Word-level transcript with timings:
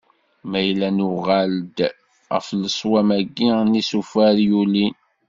Ma 0.49 0.59
yella 0.67 0.89
nuɣal-d 0.97 1.77
ɣef 2.33 2.47
leswam-agi 2.61 3.49
n 3.67 3.77
yisufar 3.77 4.35
i 4.39 4.45
yulin. 4.49 4.95